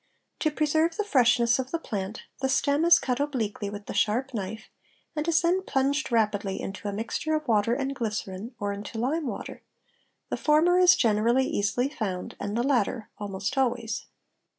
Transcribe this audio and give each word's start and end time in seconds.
To 0.39 0.49
preserve 0.49 0.97
the 0.97 1.03
freshness 1.03 1.59
of 1.59 1.69
the 1.69 1.77
plant 1.77 2.23
the 2.39 2.49
stem 2.49 2.85
is 2.85 2.97
cut 2.97 3.19
obliquely 3.19 3.69
with 3.69 3.87
a 3.87 3.93
sharp 3.93 4.33
knife, 4.33 4.67
and 5.15 5.27
is 5.27 5.41
then 5.43 5.61
plunged 5.61 6.11
rapidly 6.11 6.59
into 6.59 6.87
a 6.87 6.91
mixture 6.91 7.35
of 7.35 7.47
water 7.47 7.75
and 7.75 7.93
glycerine 7.93 8.55
or 8.59 8.73
into 8.73 8.97
lime 8.97 9.27
water; 9.27 9.61
the 10.29 10.37
former 10.37 10.79
is 10.79 10.95
generally 10.95 11.45
easily 11.45 11.87
found, 11.87 12.35
the 12.39 12.63
latter 12.63 13.11
almost 13.19 13.55
always. 13.59 14.07